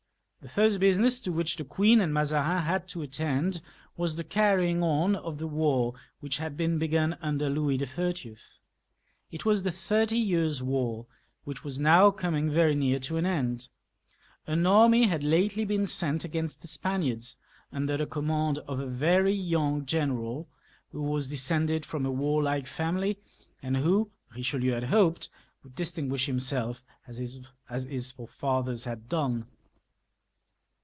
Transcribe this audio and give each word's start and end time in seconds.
The 0.43 0.49
first 0.49 0.79
business 0.79 1.19
to 1.19 1.31
which 1.31 1.55
the 1.57 1.63
queen 1.63 2.01
and 2.01 2.11
Mazarin 2.11 2.63
had 2.63 2.87
to 2.87 3.03
attend, 3.03 3.61
was 3.95 4.15
the 4.15 4.23
carrying 4.23 4.81
on 4.81 5.15
of 5.15 5.37
the 5.37 5.45
war 5.45 5.93
which 6.19 6.37
had 6.37 6.57
been 6.57 6.79
b^un 6.79 7.15
under 7.21 7.47
Louis 7.47 7.77
XTTL 7.77 8.57
It 9.29 9.45
was 9.45 9.61
the 9.61 9.71
Thirty 9.71 10.25
Tears' 10.25 10.63
War, 10.63 11.05
which 11.43 11.63
was 11.63 11.77
now 11.77 12.09
coming 12.09 12.49
very 12.49 12.73
near 12.73 12.97
to 13.01 13.17
an 13.17 13.25
end. 13.27 13.67
An 14.47 14.65
army 14.65 15.05
had 15.05 15.21
been 15.21 15.29
lately 15.29 15.85
sent 15.85 16.23
against 16.23 16.63
the 16.63 16.67
Spaniards, 16.67 17.37
under 17.71 17.95
the 17.97 18.07
com 18.07 18.25
mand 18.25 18.57
of 18.67 18.79
a 18.79 18.87
very 18.87 19.35
young 19.35 19.85
general, 19.85 20.49
who 20.91 21.03
was 21.03 21.27
descended 21.27 21.85
from 21.85 22.03
a 22.03 22.11
warlike 22.11 22.65
family, 22.65 23.19
and 23.61 23.77
who, 23.77 24.09
Eichelieu 24.35 24.73
had 24.73 24.85
hoped, 24.85 25.29
would 25.61 25.75
dis 25.75 25.91
tinguish 25.91 26.25
himself 26.25 26.83
as 27.05 27.19
his 27.19 28.11
forefathers 28.11 28.85
had 28.85 29.07
done. 29.07 29.45